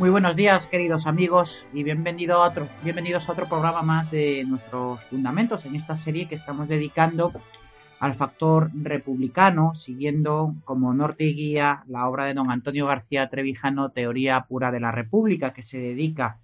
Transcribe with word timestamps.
Muy 0.00 0.08
buenos 0.08 0.34
días, 0.34 0.66
queridos 0.66 1.06
amigos, 1.06 1.62
y 1.74 1.82
bienvenido 1.82 2.42
a 2.42 2.48
otro, 2.48 2.66
bienvenidos 2.82 3.28
a 3.28 3.32
otro 3.32 3.44
programa 3.44 3.82
más 3.82 4.10
de 4.10 4.44
nuestros 4.48 4.98
fundamentos 5.04 5.66
en 5.66 5.76
esta 5.76 5.94
serie 5.94 6.26
que 6.26 6.36
estamos 6.36 6.68
dedicando 6.68 7.34
al 7.98 8.14
factor 8.14 8.70
republicano, 8.72 9.74
siguiendo 9.74 10.54
como 10.64 10.94
norte 10.94 11.24
y 11.24 11.34
guía 11.34 11.84
la 11.86 12.08
obra 12.08 12.24
de 12.24 12.32
don 12.32 12.50
Antonio 12.50 12.86
García 12.86 13.28
Trevijano, 13.28 13.90
Teoría 13.90 14.46
Pura 14.48 14.72
de 14.72 14.80
la 14.80 14.90
República, 14.90 15.52
que 15.52 15.64
se 15.64 15.76
dedica 15.76 16.38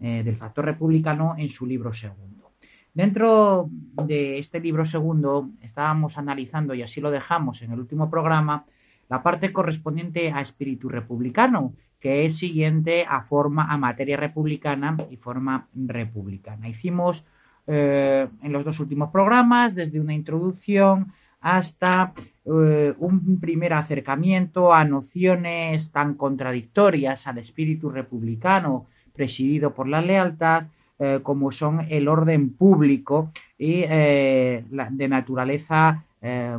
eh, 0.00 0.22
del 0.22 0.36
factor 0.36 0.66
republicano 0.66 1.34
en 1.38 1.48
su 1.48 1.64
libro 1.64 1.94
segundo. 1.94 2.50
Dentro 2.92 3.70
de 4.04 4.38
este 4.38 4.60
libro 4.60 4.84
segundo 4.84 5.48
estábamos 5.62 6.18
analizando, 6.18 6.74
y 6.74 6.82
así 6.82 7.00
lo 7.00 7.10
dejamos 7.10 7.62
en 7.62 7.72
el 7.72 7.80
último 7.80 8.10
programa, 8.10 8.66
la 9.08 9.22
parte 9.22 9.50
correspondiente 9.50 10.30
a 10.30 10.42
espíritu 10.42 10.90
republicano, 10.90 11.72
que 12.00 12.26
es 12.26 12.38
siguiente 12.38 13.04
a 13.08 13.22
forma 13.22 13.72
a 13.72 13.76
materia 13.76 14.16
republicana 14.16 14.96
y 15.10 15.16
forma 15.16 15.66
republicana. 15.74 16.68
Hicimos 16.68 17.24
eh, 17.66 18.28
en 18.42 18.52
los 18.52 18.64
dos 18.64 18.80
últimos 18.80 19.10
programas 19.10 19.74
desde 19.74 20.00
una 20.00 20.14
introducción 20.14 21.12
hasta 21.40 22.12
eh, 22.44 22.94
un 22.98 23.38
primer 23.40 23.74
acercamiento 23.74 24.72
a 24.72 24.84
nociones 24.84 25.90
tan 25.92 26.14
contradictorias 26.14 27.26
al 27.26 27.38
espíritu 27.38 27.90
republicano 27.90 28.86
presidido 29.14 29.74
por 29.74 29.88
la 29.88 30.00
lealtad 30.00 30.64
eh, 30.98 31.20
como 31.22 31.52
son 31.52 31.86
el 31.90 32.08
orden 32.08 32.54
público 32.54 33.32
y 33.58 33.82
la, 33.86 34.88
de 34.90 35.08
naturaleza 35.08 36.04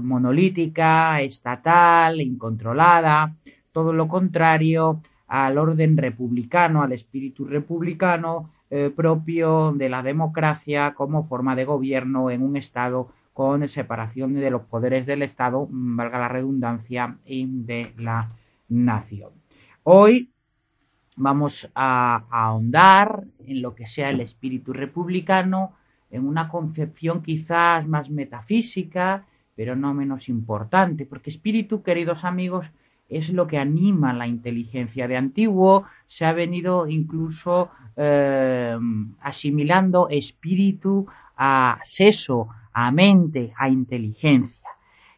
monolítica, 0.01 1.19
estatal, 1.21 2.21
incontrolada, 2.21 3.35
todo 3.73 3.91
lo 3.91 4.07
contrario 4.07 5.01
al 5.29 5.57
orden 5.59 5.95
republicano, 5.95 6.81
al 6.81 6.91
espíritu 6.91 7.45
republicano 7.45 8.49
eh, 8.71 8.91
propio 8.95 9.71
de 9.71 9.87
la 9.87 10.01
democracia 10.01 10.93
como 10.95 11.27
forma 11.27 11.55
de 11.55 11.65
gobierno 11.65 12.31
en 12.31 12.41
un 12.41 12.57
Estado 12.57 13.09
con 13.33 13.69
separación 13.69 14.33
de 14.33 14.49
los 14.49 14.63
poderes 14.63 15.05
del 15.05 15.21
Estado, 15.21 15.67
mm, 15.69 15.95
valga 15.95 16.19
la 16.19 16.27
redundancia, 16.27 17.17
y 17.25 17.45
de 17.47 17.93
la 17.97 18.31
nación. 18.67 19.31
Hoy 19.83 20.31
vamos 21.15 21.69
a, 21.75 22.25
a 22.29 22.45
ahondar 22.47 23.23
en 23.45 23.61
lo 23.61 23.75
que 23.75 23.87
sea 23.87 24.09
el 24.09 24.21
espíritu 24.21 24.73
republicano, 24.73 25.73
en 26.11 26.27
una 26.27 26.49
concepción 26.49 27.21
quizás 27.21 27.87
más 27.87 28.09
metafísica, 28.09 29.25
pero 29.55 29.75
no 29.75 29.93
menos 29.93 30.27
importante, 30.27 31.05
porque 31.05 31.29
espíritu, 31.29 31.83
queridos 31.83 32.23
amigos, 32.23 32.65
es 33.09 33.29
lo 33.29 33.47
que 33.47 33.57
anima 33.57 34.13
la 34.13 34.27
inteligencia. 34.27 35.07
De 35.07 35.17
antiguo 35.17 35.85
se 36.07 36.25
ha 36.25 36.33
venido 36.33 36.87
incluso 36.87 37.69
eh, 37.97 38.77
asimilando 39.21 40.07
espíritu 40.09 41.07
a 41.35 41.79
seso, 41.83 42.49
a 42.71 42.91
mente, 42.91 43.51
a 43.57 43.67
inteligencia. 43.67 44.69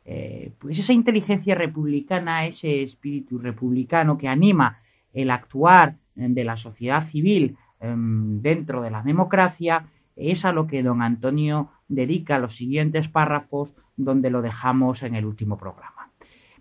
Eh, 0.06 0.52
pues 0.58 0.80
esa 0.80 0.94
inteligencia 0.94 1.54
republicana, 1.54 2.46
ese 2.46 2.82
espíritu 2.82 3.38
republicano 3.38 4.18
que 4.18 4.28
anima 4.28 4.80
el 5.14 5.30
actuar 5.30 5.96
de 6.16 6.44
la 6.44 6.58
sociedad 6.58 7.10
civil 7.10 7.58
em, 7.80 8.42
dentro 8.42 8.82
de 8.82 8.92
la 8.92 9.04
democracia, 9.04 9.86
es 10.16 10.46
a 10.46 10.52
lo 10.52 10.68
que 10.68 10.84
don 10.84 11.02
Antonio 11.02 11.70
dedica 11.88 12.40
los 12.40 12.56
siguientes 12.56 13.08
párrafos 13.10 13.74
donde 13.98 14.30
lo 14.30 14.42
dejamos 14.42 15.04
en 15.04 15.16
el 15.16 15.26
último 15.26 15.58
programa. 15.58 16.01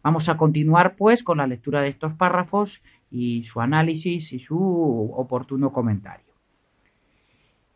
Vamos 0.02 0.28
a 0.28 0.36
continuar 0.36 0.96
pues 0.96 1.22
con 1.22 1.38
la 1.38 1.46
lectura 1.46 1.82
de 1.82 1.88
estos 1.88 2.14
párrafos 2.14 2.80
y 3.10 3.44
su 3.44 3.60
análisis 3.60 4.32
y 4.32 4.38
su 4.38 5.12
oportuno 5.14 5.72
comentario. 5.72 6.32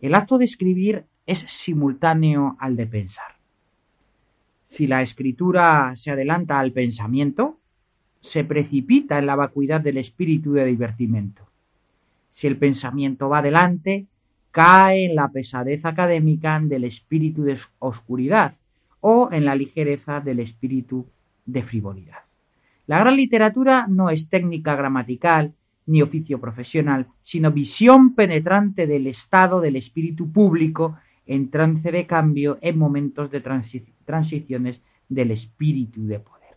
El 0.01 0.15
acto 0.15 0.39
de 0.39 0.47
escribir 0.47 1.05
es 1.27 1.41
simultáneo 1.41 2.57
al 2.61 2.77
de 2.77 2.87
pensar. 2.87 3.37
Si 4.69 4.87
la 4.87 5.03
escritura 5.03 5.95
se 5.97 6.11
adelanta 6.11 6.59
al 6.59 6.73
pensamiento, 6.73 7.59
se 8.21 8.43
precipita 8.43 9.19
en 9.19 9.27
la 9.27 9.37
vacuidad 9.37 9.83
del 9.83 9.99
espíritu 9.99 10.55
de 10.55 10.65
divertimento. 10.65 11.47
Si 12.33 12.47
el 12.47 12.57
pensamiento 12.57 13.29
va 13.29 13.39
adelante, 13.39 14.07
cae 14.51 15.07
en 15.07 15.15
la 15.15 15.29
pesadez 15.29 15.85
académica 15.85 16.59
del 16.61 16.85
espíritu 16.85 17.43
de 17.43 17.59
oscuridad 17.79 18.55
o 19.01 19.29
en 19.31 19.45
la 19.45 19.55
ligereza 19.55 20.21
del 20.21 20.41
espíritu 20.41 21.07
de 21.45 21.63
frivolidad. 21.63 22.19
La 22.87 22.99
gran 22.99 23.17
literatura 23.17 23.87
no 23.89 24.11
es 24.11 24.29
técnica 24.29 24.77
gramatical 24.77 25.55
ni 25.87 26.03
oficio 26.03 26.41
profesional, 26.41 27.07
sino 27.23 27.51
visión 27.51 28.15
penetrante 28.15 28.87
del 28.87 29.07
estado 29.07 29.61
del 29.61 29.77
espíritu 29.77 30.31
público 30.31 30.97
en 31.27 31.51
trance 31.51 31.91
de 31.91 32.07
cambio 32.07 32.59
en 32.61 32.79
momentos 32.79 33.31
de 33.31 33.43
transiciones 34.05 34.83
del 35.09 35.31
espíritu 35.31 36.07
de 36.07 36.21
poder. 36.21 36.57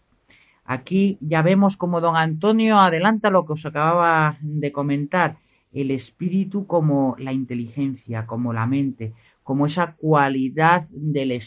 Aquí 0.66 1.18
ya 1.22 1.42
vemos 1.42 1.78
como 1.78 2.02
don 2.02 2.18
Antonio 2.18 2.78
adelanta 2.78 3.30
lo 3.30 3.46
que 3.46 3.54
os 3.54 3.66
acababa 3.66 4.38
de 4.42 4.72
comentar, 4.72 5.38
el 5.72 5.92
espíritu 5.92 6.66
como 6.66 7.16
la 7.20 7.32
inteligencia, 7.32 8.26
como 8.26 8.52
la 8.52 8.66
mente, 8.66 9.14
como 9.48 9.66
esa 9.66 9.94
cualidad 9.94 10.88
del, 10.90 11.42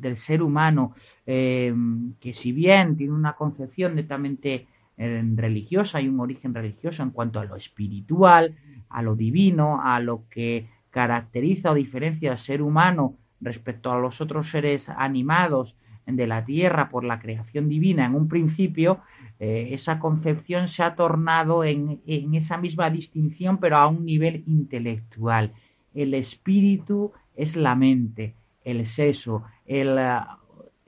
del, 0.00 0.16
ser 0.18 0.40
humano, 0.40 0.94
eh, 1.26 1.74
que 2.20 2.32
si 2.32 2.52
bien 2.52 2.96
tiene 2.96 3.12
una 3.12 3.32
concepción 3.32 3.96
netamente 3.96 4.68
eh, 4.96 5.22
religiosa 5.34 6.00
y 6.00 6.06
un 6.06 6.20
origen 6.20 6.54
religioso 6.54 7.02
en 7.02 7.10
cuanto 7.10 7.40
a 7.40 7.44
lo 7.44 7.56
espiritual, 7.56 8.54
a 8.88 9.02
lo 9.02 9.16
divino, 9.16 9.80
a 9.82 9.98
lo 9.98 10.28
que 10.30 10.68
caracteriza 10.90 11.72
o 11.72 11.74
diferencia 11.74 12.30
al 12.30 12.38
ser 12.38 12.62
humano 12.62 13.16
respecto 13.40 13.90
a 13.90 13.98
los 13.98 14.20
otros 14.20 14.48
seres 14.52 14.88
animados 14.88 15.74
de 16.06 16.28
la 16.28 16.44
tierra 16.44 16.88
por 16.88 17.02
la 17.02 17.18
creación 17.18 17.68
divina 17.68 18.06
en 18.06 18.14
un 18.14 18.28
principio, 18.28 19.00
eh, 19.40 19.70
esa 19.72 19.98
concepción 19.98 20.68
se 20.68 20.84
ha 20.84 20.94
tornado 20.94 21.64
en, 21.64 22.00
en 22.06 22.36
esa 22.36 22.58
misma 22.58 22.90
distinción 22.90 23.58
pero 23.58 23.76
a 23.78 23.88
un 23.88 24.04
nivel 24.04 24.44
intelectual. 24.46 25.52
El 25.94 26.14
espíritu 26.14 27.12
es 27.36 27.56
la 27.56 27.74
mente, 27.74 28.34
el 28.64 28.86
seso, 28.86 29.44
el, 29.66 29.98
eh, 29.98 30.20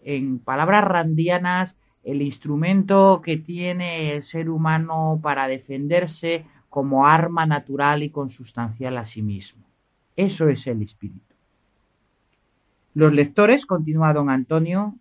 en 0.02 0.38
palabras 0.38 0.84
randianas, 0.84 1.74
el 2.04 2.22
instrumento 2.22 3.20
que 3.24 3.36
tiene 3.36 4.12
el 4.12 4.24
ser 4.24 4.48
humano 4.48 5.18
para 5.22 5.48
defenderse 5.48 6.46
como 6.68 7.06
arma 7.06 7.46
natural 7.46 8.02
y 8.02 8.10
consustancial 8.10 8.96
a 8.98 9.06
sí 9.06 9.22
mismo. 9.22 9.64
Eso 10.14 10.48
es 10.48 10.66
el 10.66 10.82
espíritu. 10.82 11.34
Los 12.94 13.12
lectores, 13.12 13.66
continúa 13.66 14.12
don 14.12 14.30
Antonio, 14.30 14.94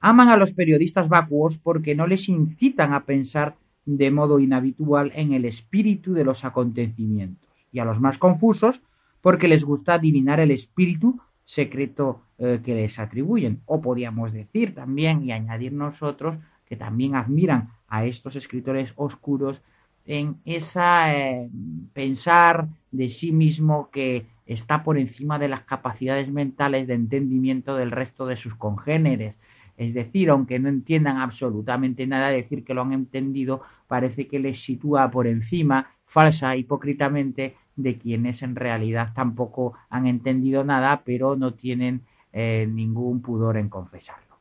aman 0.00 0.28
a 0.28 0.36
los 0.36 0.52
periodistas 0.52 1.08
vacuos 1.08 1.58
porque 1.58 1.94
no 1.94 2.06
les 2.06 2.28
incitan 2.28 2.94
a 2.94 3.04
pensar 3.04 3.56
de 3.84 4.10
modo 4.10 4.38
inhabitual 4.38 5.12
en 5.14 5.32
el 5.32 5.44
espíritu 5.44 6.12
de 6.14 6.24
los 6.24 6.44
acontecimientos, 6.44 7.50
y 7.72 7.80
a 7.80 7.84
los 7.84 8.00
más 8.00 8.18
confusos 8.18 8.80
porque 9.22 9.48
les 9.48 9.64
gusta 9.64 9.94
adivinar 9.94 10.40
el 10.40 10.50
espíritu 10.50 11.18
secreto 11.46 12.20
eh, 12.38 12.60
que 12.62 12.74
les 12.74 12.98
atribuyen. 12.98 13.62
O 13.64 13.80
podríamos 13.80 14.32
decir 14.32 14.74
también 14.74 15.22
y 15.22 15.32
añadir 15.32 15.72
nosotros 15.72 16.36
que 16.66 16.76
también 16.76 17.14
admiran 17.14 17.70
a 17.88 18.04
estos 18.04 18.36
escritores 18.36 18.92
oscuros 18.96 19.62
en 20.04 20.36
esa 20.44 21.16
eh, 21.16 21.48
pensar 21.92 22.68
de 22.90 23.08
sí 23.08 23.32
mismo 23.32 23.90
que 23.90 24.26
está 24.46 24.82
por 24.82 24.98
encima 24.98 25.38
de 25.38 25.48
las 25.48 25.62
capacidades 25.62 26.30
mentales 26.30 26.86
de 26.86 26.94
entendimiento 26.94 27.76
del 27.76 27.92
resto 27.92 28.26
de 28.26 28.36
sus 28.36 28.54
congéneres. 28.56 29.36
Es 29.76 29.94
decir, 29.94 30.30
aunque 30.30 30.58
no 30.58 30.68
entiendan 30.68 31.18
absolutamente 31.18 32.06
nada, 32.06 32.28
decir 32.28 32.64
que 32.64 32.74
lo 32.74 32.82
han 32.82 32.92
entendido 32.92 33.62
parece 33.86 34.26
que 34.26 34.38
les 34.38 34.62
sitúa 34.62 35.10
por 35.10 35.26
encima 35.26 35.90
falsa, 36.06 36.56
hipócritamente, 36.56 37.56
de 37.76 37.98
quienes 37.98 38.42
en 38.42 38.56
realidad 38.56 39.12
tampoco 39.14 39.74
han 39.88 40.06
entendido 40.06 40.64
nada, 40.64 41.02
pero 41.04 41.36
no 41.36 41.54
tienen 41.54 42.02
eh, 42.32 42.68
ningún 42.70 43.22
pudor 43.22 43.56
en 43.56 43.68
confesarlo. 43.68 44.36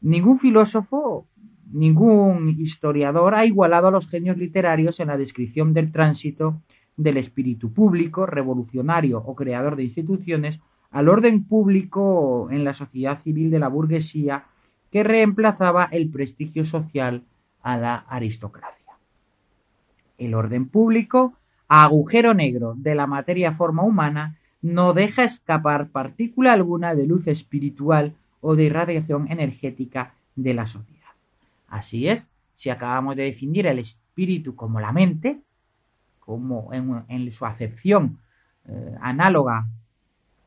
Ningún 0.00 0.38
filósofo, 0.38 1.26
ningún 1.70 2.56
historiador 2.58 3.34
ha 3.34 3.44
igualado 3.44 3.88
a 3.88 3.90
los 3.90 4.08
genios 4.08 4.36
literarios 4.36 5.00
en 5.00 5.08
la 5.08 5.16
descripción 5.16 5.74
del 5.74 5.92
tránsito 5.92 6.60
del 6.96 7.16
espíritu 7.16 7.72
público, 7.72 8.26
revolucionario 8.26 9.18
o 9.18 9.34
creador 9.34 9.76
de 9.76 9.84
instituciones 9.84 10.60
al 10.90 11.08
orden 11.08 11.44
público 11.44 12.48
en 12.50 12.64
la 12.64 12.74
sociedad 12.74 13.22
civil 13.22 13.50
de 13.50 13.58
la 13.58 13.68
burguesía 13.68 14.44
que 14.90 15.04
reemplazaba 15.04 15.84
el 15.92 16.10
prestigio 16.10 16.64
social 16.66 17.22
a 17.62 17.76
la 17.76 17.94
aristocracia. 18.08 18.94
El 20.18 20.34
orden 20.34 20.68
público, 20.68 21.34
agujero 21.70 22.34
negro 22.34 22.74
de 22.76 22.96
la 22.96 23.06
materia 23.06 23.52
forma 23.52 23.84
humana, 23.84 24.36
no 24.60 24.92
deja 24.92 25.22
escapar 25.22 25.88
partícula 25.88 26.52
alguna 26.52 26.96
de 26.96 27.06
luz 27.06 27.28
espiritual 27.28 28.12
o 28.40 28.56
de 28.56 28.64
irradiación 28.64 29.30
energética 29.30 30.12
de 30.34 30.52
la 30.52 30.66
sociedad. 30.66 31.12
Así 31.68 32.08
es, 32.08 32.28
si 32.56 32.70
acabamos 32.70 33.14
de 33.14 33.22
definir 33.22 33.68
el 33.68 33.78
espíritu 33.78 34.56
como 34.56 34.80
la 34.80 34.90
mente, 34.90 35.38
como 36.18 36.70
en, 36.72 37.32
su 37.32 37.46
acepción 37.46 38.18
eh, 38.66 38.96
análoga 39.00 39.66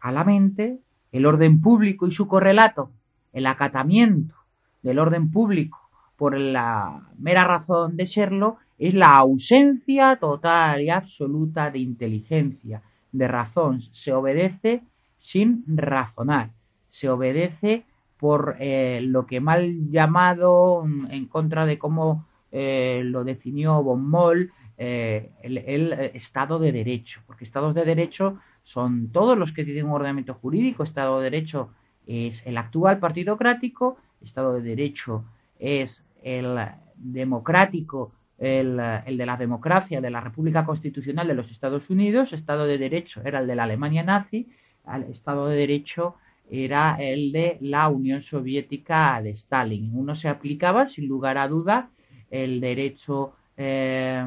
a 0.01 0.11
la 0.11 0.25
mente, 0.25 0.79
el 1.13 1.25
orden 1.25 1.61
público 1.61 2.05
y 2.05 2.11
su 2.11 2.27
correlato, 2.27 2.91
el 3.31 3.45
acatamiento 3.45 4.35
del 4.81 4.99
orden 4.99 5.31
público 5.31 5.79
por 6.17 6.37
la 6.37 7.01
mera 7.17 7.45
razón 7.45 7.95
de 7.95 8.07
serlo, 8.07 8.57
es 8.87 8.93
la 8.93 9.15
ausencia 9.15 10.17
total 10.17 10.81
y 10.81 10.89
absoluta 10.89 11.71
de 11.71 11.79
inteligencia, 11.79 12.81
de 13.13 13.29
razón. 13.29 13.81
Se 13.93 14.11
obedece 14.11 14.81
sin 15.19 15.63
razonar, 15.67 16.49
se 16.89 17.07
obedece 17.07 17.85
por 18.17 18.57
eh, 18.59 18.99
lo 19.01 19.25
que 19.25 19.39
mal 19.39 19.89
llamado, 19.89 20.83
en 21.09 21.27
contra 21.27 21.65
de 21.65 21.79
cómo 21.79 22.25
eh, 22.51 23.03
lo 23.05 23.23
definió 23.23 23.81
Von 23.81 24.09
Moll, 24.09 24.51
eh, 24.77 25.31
el, 25.43 25.93
Estado 26.13 26.59
de 26.59 26.73
Derecho, 26.73 27.21
porque 27.25 27.45
Estados 27.45 27.73
de 27.75 27.85
Derecho 27.85 28.37
son 28.63 29.13
todos 29.13 29.37
los 29.37 29.53
que 29.53 29.63
tienen 29.63 29.85
un 29.85 29.93
ordenamiento 29.93 30.33
jurídico, 30.33 30.83
Estado 30.83 31.21
de 31.21 31.29
Derecho 31.29 31.69
es 32.05 32.45
el 32.45 32.57
actual 32.57 32.99
partidocrático, 32.99 33.95
Estado 34.21 34.55
de 34.55 34.61
Derecho 34.61 35.23
es 35.57 36.03
el 36.21 36.57
democrático, 36.97 38.11
el, 38.43 39.17
de 39.17 39.25
la 39.25 39.37
democracia, 39.37 40.01
de 40.01 40.09
la 40.09 40.19
República 40.19 40.65
Constitucional 40.65 41.27
de 41.27 41.33
los 41.33 41.49
Estados 41.49 41.89
Unidos, 41.89 42.33
Estado 42.33 42.65
de 42.65 42.77
Derecho 42.77 43.21
era 43.23 43.39
el 43.39 43.47
de 43.47 43.55
la 43.55 43.63
Alemania 43.63 44.03
nazi, 44.03 44.49
el 44.93 45.03
Estado 45.03 45.47
de 45.47 45.55
Derecho 45.55 46.15
era 46.51 46.97
el 46.99 47.31
de 47.31 47.57
la 47.61 47.87
Unión 47.87 48.21
Soviética 48.21 49.21
de 49.21 49.31
Stalin. 49.31 49.91
Uno 49.93 50.15
se 50.15 50.27
aplicaba, 50.27 50.89
sin 50.89 51.07
lugar 51.07 51.37
a 51.37 51.47
duda, 51.47 51.89
el 52.29 52.59
derecho 52.59 53.33
eh, 53.55 54.25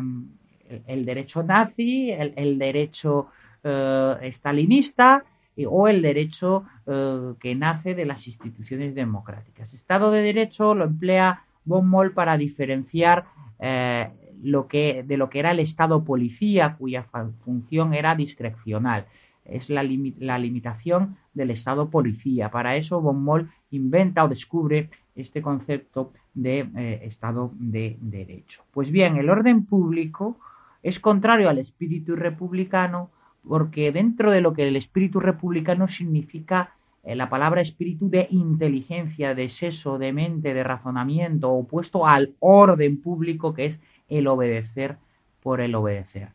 el 0.87 1.05
derecho 1.05 1.43
nazi, 1.43 2.11
el, 2.11 2.59
derecho 2.59 3.29
eh, 3.63 4.33
stalinista 4.35 5.25
o 5.69 5.89
el 5.89 6.03
derecho 6.03 6.65
eh, 6.87 7.35
que 7.41 7.55
nace 7.55 7.95
de 7.95 8.05
las 8.05 8.27
instituciones 8.27 8.95
democráticas. 8.95 9.73
Estado 9.73 10.11
de 10.11 10.23
Derecho 10.23 10.75
lo 10.75 10.85
emplea 10.85 11.45
von 11.65 11.89
Moll 11.89 12.13
para 12.13 12.37
diferenciar 12.37 13.27
eh, 13.59 14.11
lo 14.43 14.69
que, 14.69 15.03
de 15.07 15.17
lo 15.17 15.31
que 15.31 15.39
era 15.39 15.51
el 15.51 15.61
Estado 15.61 16.05
policía, 16.05 16.77
cuya 16.77 17.07
función 17.45 17.95
era 17.95 18.15
discrecional. 18.15 19.07
Es 19.45 19.71
la, 19.71 19.83
limitación 19.83 21.17
del 21.33 21.51
Estado 21.51 21.89
policía. 21.89 22.51
Para 22.51 22.77
eso 22.77 23.01
von 23.01 23.23
Moll 23.23 23.51
inventa 23.71 24.25
o 24.25 24.29
descubre 24.29 24.91
este 25.15 25.41
concepto 25.41 26.13
de 26.35 26.69
Estado 27.03 27.53
de 27.55 27.97
Derecho. 28.01 28.65
Pues 28.73 28.91
bien, 28.91 29.17
el 29.17 29.31
orden 29.31 29.65
público 29.65 30.39
es 30.83 31.01
contrario 31.01 31.49
al 31.49 31.59
espíritu 31.59 32.17
republicano 32.17 33.11
porque 33.47 33.93
dentro 33.93 34.31
de 34.31 34.41
lo 34.41 34.53
que 34.53 34.69
el 34.69 34.77
espíritu 34.77 35.21
republicano 35.21 35.89
significa 35.89 36.59
eh, 36.61 36.76
la 37.15 37.31
palabra 37.31 37.61
espíritu 37.61 38.11
de 38.11 38.27
inteligencia, 38.31 39.35
de 39.35 39.49
seso, 39.49 39.97
de 39.99 40.13
mente, 40.13 40.55
de 40.55 40.65
razonamiento, 40.65 41.53
opuesto 41.53 42.07
al 42.07 42.35
orden 42.41 43.01
público 43.01 43.55
que 43.55 43.67
es 43.67 43.81
el 44.09 44.27
obedecer 44.27 44.99
por 45.41 45.61
el 45.61 45.77
obedecer. 45.77 46.31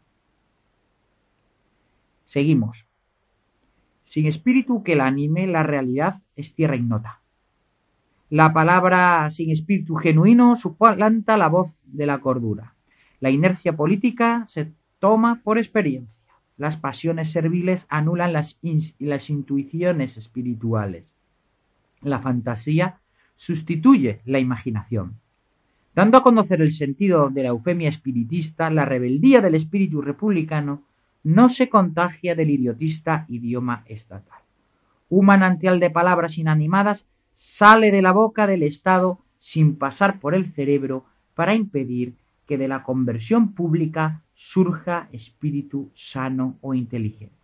Seguimos. 2.23 2.85
Sin 4.05 4.27
espíritu 4.27 4.83
que 4.83 4.95
la 4.95 5.07
anime, 5.07 5.47
la 5.47 5.63
realidad 5.63 6.21
es 6.37 6.53
tierra 6.53 6.77
ignota. 6.77 7.19
La 8.29 8.53
palabra 8.53 9.29
sin 9.31 9.51
espíritu 9.51 9.95
genuino 9.95 10.55
suplanta 10.55 11.35
la 11.35 11.49
voz 11.49 11.71
de 11.83 12.05
la 12.05 12.19
cordura. 12.19 12.75
La 13.19 13.29
inercia 13.29 13.75
política 13.75 14.45
se 14.47 14.71
toma 14.99 15.41
por 15.43 15.57
experiencia. 15.57 16.20
Las 16.57 16.77
pasiones 16.77 17.31
serviles 17.31 17.85
anulan 17.89 18.33
las, 18.33 18.59
las 18.99 19.29
intuiciones 19.29 20.17
espirituales. 20.17 21.05
La 22.01 22.19
fantasía 22.19 22.99
sustituye 23.35 24.21
la 24.25 24.39
imaginación. 24.39 25.15
Dando 25.93 26.17
a 26.17 26.23
conocer 26.23 26.61
el 26.61 26.71
sentido 26.71 27.29
de 27.29 27.43
la 27.43 27.49
eufemia 27.49 27.89
espiritista, 27.89 28.69
la 28.69 28.85
rebeldía 28.85 29.41
del 29.41 29.55
espíritu 29.55 30.01
republicano 30.01 30.83
no 31.23 31.49
se 31.49 31.69
contagia 31.69 32.35
del 32.35 32.49
idiotista 32.49 33.25
idioma 33.27 33.83
estatal. 33.87 34.39
Un 35.09 35.25
manantial 35.25 35.79
de 35.79 35.89
palabras 35.89 36.37
inanimadas 36.37 37.05
sale 37.35 37.91
de 37.91 38.01
la 38.01 38.11
boca 38.11 38.47
del 38.47 38.63
Estado 38.63 39.19
sin 39.39 39.75
pasar 39.75 40.19
por 40.19 40.33
el 40.33 40.53
cerebro 40.53 41.05
para 41.35 41.55
impedir 41.55 42.13
que 42.47 42.57
de 42.57 42.67
la 42.67 42.83
conversión 42.83 43.53
pública 43.53 44.21
surja 44.41 45.07
espíritu 45.11 45.91
sano 45.93 46.57
o 46.61 46.73
inteligente. 46.73 47.35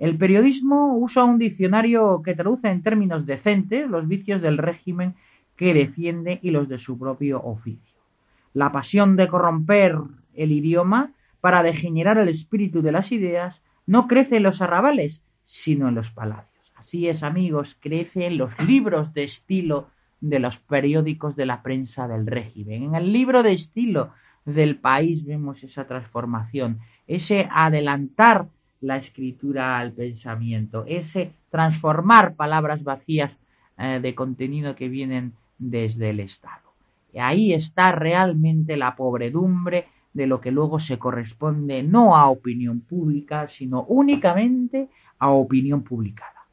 El 0.00 0.18
periodismo 0.18 0.98
usa 0.98 1.22
un 1.22 1.38
diccionario 1.38 2.22
que 2.24 2.34
traduce 2.34 2.68
en 2.68 2.82
términos 2.82 3.24
decentes 3.24 3.88
los 3.88 4.08
vicios 4.08 4.42
del 4.42 4.58
régimen 4.58 5.14
que 5.54 5.72
defiende 5.72 6.40
y 6.42 6.50
los 6.50 6.68
de 6.68 6.78
su 6.78 6.98
propio 6.98 7.40
oficio. 7.44 8.00
La 8.52 8.72
pasión 8.72 9.14
de 9.14 9.28
corromper 9.28 9.96
el 10.34 10.50
idioma 10.50 11.12
para 11.40 11.62
degenerar 11.62 12.18
el 12.18 12.28
espíritu 12.28 12.82
de 12.82 12.92
las 12.92 13.12
ideas 13.12 13.62
no 13.86 14.08
crece 14.08 14.38
en 14.38 14.42
los 14.42 14.60
arrabales, 14.60 15.22
sino 15.44 15.88
en 15.88 15.94
los 15.94 16.10
palacios. 16.10 16.72
Así 16.74 17.08
es, 17.08 17.22
amigos, 17.22 17.76
crece 17.78 18.26
en 18.26 18.38
los 18.38 18.50
libros 18.58 19.14
de 19.14 19.22
estilo 19.22 19.86
de 20.20 20.40
los 20.40 20.58
periódicos 20.58 21.36
de 21.36 21.46
la 21.46 21.62
prensa 21.62 22.08
del 22.08 22.26
régimen. 22.26 22.82
En 22.82 22.94
el 22.96 23.12
libro 23.12 23.44
de 23.44 23.52
estilo 23.52 24.10
del 24.54 24.76
país 24.76 25.24
vemos 25.24 25.62
esa 25.62 25.86
transformación, 25.86 26.78
ese 27.06 27.48
adelantar 27.50 28.48
la 28.80 28.96
escritura 28.96 29.78
al 29.78 29.92
pensamiento, 29.92 30.84
ese 30.86 31.32
transformar 31.50 32.34
palabras 32.34 32.82
vacías 32.82 33.32
eh, 33.76 34.00
de 34.00 34.14
contenido 34.14 34.74
que 34.74 34.88
vienen 34.88 35.34
desde 35.58 36.10
el 36.10 36.20
Estado. 36.20 36.72
Y 37.12 37.18
ahí 37.18 37.52
está 37.52 37.92
realmente 37.92 38.76
la 38.76 38.96
pobredumbre 38.96 39.86
de 40.14 40.26
lo 40.26 40.40
que 40.40 40.50
luego 40.50 40.80
se 40.80 40.98
corresponde 40.98 41.82
no 41.82 42.16
a 42.16 42.30
opinión 42.30 42.80
pública, 42.80 43.48
sino 43.48 43.82
únicamente 43.84 44.88
a 45.18 45.30
opinión 45.30 45.82
publicada. 45.82 46.46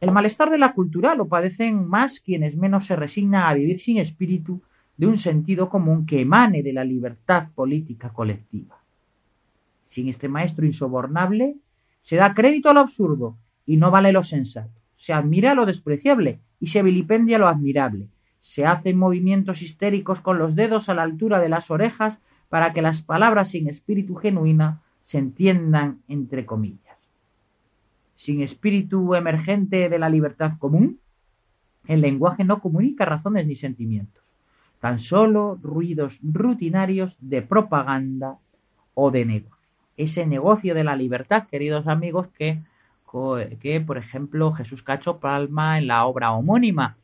El 0.00 0.12
malestar 0.12 0.50
de 0.50 0.58
la 0.58 0.72
cultura 0.72 1.14
lo 1.14 1.28
padecen 1.28 1.86
más 1.86 2.20
quienes 2.20 2.56
menos 2.56 2.86
se 2.86 2.96
resignan 2.96 3.44
a 3.44 3.54
vivir 3.54 3.80
sin 3.80 3.98
espíritu 3.98 4.62
de 4.96 5.06
un 5.06 5.18
sentido 5.18 5.68
común 5.68 6.06
que 6.06 6.20
emane 6.20 6.62
de 6.62 6.72
la 6.72 6.84
libertad 6.84 7.48
política 7.54 8.10
colectiva. 8.10 8.78
Sin 9.86 10.08
este 10.08 10.28
maestro 10.28 10.66
insobornable, 10.66 11.56
se 12.02 12.16
da 12.16 12.34
crédito 12.34 12.68
a 12.68 12.74
lo 12.74 12.80
absurdo 12.80 13.36
y 13.66 13.76
no 13.76 13.90
vale 13.90 14.12
lo 14.12 14.24
sensato. 14.24 14.80
Se 14.96 15.12
admira 15.12 15.54
lo 15.54 15.66
despreciable 15.66 16.40
y 16.60 16.68
se 16.68 16.82
vilipendia 16.82 17.38
lo 17.38 17.48
admirable. 17.48 18.08
Se 18.40 18.66
hacen 18.66 18.98
movimientos 18.98 19.62
histéricos 19.62 20.20
con 20.20 20.38
los 20.38 20.54
dedos 20.54 20.88
a 20.88 20.94
la 20.94 21.02
altura 21.02 21.40
de 21.40 21.48
las 21.48 21.70
orejas 21.70 22.18
para 22.48 22.72
que 22.72 22.82
las 22.82 23.02
palabras 23.02 23.50
sin 23.50 23.68
espíritu 23.68 24.14
genuina 24.14 24.82
se 25.04 25.18
entiendan 25.18 26.00
entre 26.08 26.46
comillas 26.46 26.84
sin 28.24 28.40
espíritu 28.40 29.14
emergente 29.14 29.90
de 29.90 29.98
la 29.98 30.08
libertad 30.08 30.52
común, 30.58 30.98
el 31.86 32.00
lenguaje 32.00 32.42
no 32.42 32.60
comunica 32.60 33.04
razones 33.04 33.46
ni 33.46 33.54
sentimientos, 33.54 34.23
tan 34.84 35.00
solo 35.00 35.58
ruidos 35.62 36.18
rutinarios 36.22 37.16
de 37.18 37.40
propaganda 37.40 38.36
o 38.92 39.10
de 39.10 39.24
negocio. 39.24 39.56
Ese 39.96 40.26
negocio 40.26 40.74
de 40.74 40.84
la 40.84 40.94
libertad, 40.94 41.44
queridos 41.50 41.86
amigos, 41.86 42.26
que, 42.36 42.60
que 43.60 43.80
por 43.80 43.96
ejemplo 43.96 44.52
Jesús 44.52 44.82
Cacho 44.82 45.20
palma 45.20 45.78
en 45.78 45.86
la 45.86 46.04
obra 46.04 46.32
homónima, 46.32 46.98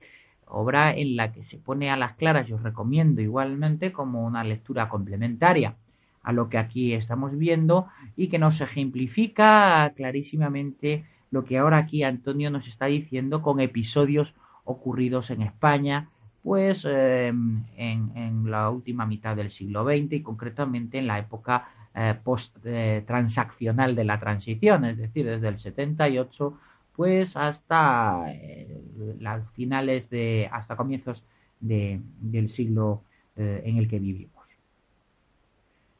obra 0.45 0.93
en 0.93 1.17
la 1.17 1.33
que 1.33 1.43
se 1.43 1.57
pone 1.57 1.91
a 1.91 1.97
las 1.97 2.17
claras, 2.17 2.47
yo 2.47 2.57
os 2.57 2.63
recomiendo 2.63 3.23
igualmente 3.23 3.93
como 3.93 4.27
una 4.27 4.45
lectura 4.45 4.91
complementaria 4.91 5.75
a 6.23 6.35
lo 6.35 6.51
que 6.51 6.59
aquí 6.59 6.93
estamos 6.93 7.39
viendo 7.39 7.87
y 8.15 8.29
que 8.29 8.39
nos 8.39 8.61
ejemplifica 8.61 9.91
clarísimamente 9.97 11.07
lo 11.31 11.47
que 11.47 11.57
ahora 11.57 11.79
aquí 11.79 12.03
Antonio 12.03 12.51
nos 12.51 12.69
está 12.69 12.85
diciendo 12.85 13.41
con 13.41 13.59
episodios 13.59 14.35
ocurridos 14.65 15.31
en 15.31 15.41
España, 15.41 16.11
pues 16.43 16.85
en, 16.85 18.51
la 18.51 18.71
última 18.71 19.07
mitad 19.07 19.37
del 19.37 19.51
siglo 19.51 19.85
XX 19.85 20.13
y 20.13 20.23
concretamente 20.23 20.99
en 20.99 21.07
la 21.07 21.19
época 21.19 21.69
eh, 21.95 22.15
post-transaccional 22.23 23.95
de 23.95 24.05
la 24.05 24.19
transición, 24.19 24.85
es 24.85 24.97
decir, 24.97 25.27
desde 25.27 25.49
el 25.49 25.59
78 25.59 26.59
pues 27.01 27.37
hasta 27.37 28.25
eh, 28.29 28.79
las 29.21 29.49
finales 29.53 30.11
de, 30.11 30.51
hasta 30.53 30.77
comienzos 30.77 31.25
del 31.61 32.51
siglo 32.51 33.05
eh, 33.37 33.63
en 33.65 33.79
el 33.79 33.89
que 33.89 33.99
vivimos. 33.99 34.45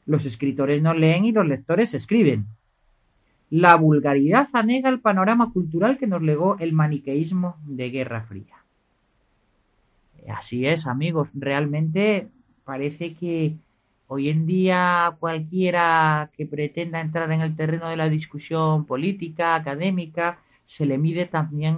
Los 0.05 0.25
escritores 0.25 0.81
no 0.81 0.93
leen 0.93 1.25
y 1.25 1.31
los 1.31 1.47
lectores 1.47 1.93
escriben. 1.93 2.45
La 3.49 3.75
vulgaridad 3.75 4.49
anega 4.53 4.89
el 4.89 4.99
panorama 4.99 5.51
cultural 5.51 5.97
que 5.97 6.07
nos 6.07 6.21
legó 6.21 6.57
el 6.59 6.73
maniqueísmo 6.73 7.57
de 7.65 7.89
Guerra 7.89 8.21
Fría. 8.21 8.60
Así 10.27 10.65
es, 10.67 10.87
amigos, 10.87 11.29
realmente 11.33 12.27
parece 12.63 13.15
que 13.15 13.55
hoy 14.07 14.29
en 14.29 14.45
día 14.45 15.15
cualquiera 15.19 16.29
que 16.35 16.45
pretenda 16.45 17.01
entrar 17.01 17.31
en 17.31 17.41
el 17.41 17.55
terreno 17.55 17.89
de 17.89 17.97
la 17.97 18.09
discusión 18.09 18.85
política, 18.85 19.55
académica, 19.55 20.39
se 20.65 20.85
le 20.85 20.97
mide 20.97 21.25
también 21.25 21.77